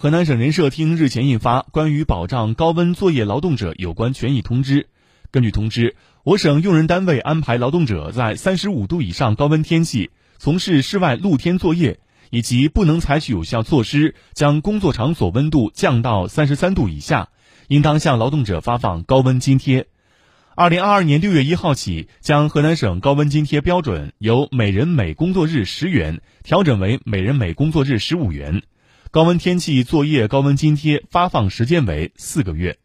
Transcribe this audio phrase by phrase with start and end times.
[0.00, 4.82] 河南省人社厅日前印发《关于保障高温作业劳动者有关权益通知》。
[5.32, 11.98] 根据通知，我省用人单位安排劳动者在三十五度以上高温天气从事室外露天作业，
[12.30, 17.30] 以及不能采取有效措施将工作场所温度降到三十三度以下，
[17.66, 19.88] 应当向劳动者发放高温津贴。
[20.54, 28.62] 二零二二年六月一号起，将河南省高温津贴标准由每人每工作日十元调整为每人每工作日十五元。
[29.10, 32.78] 高温天气作业高温津贴发放时间为四个月。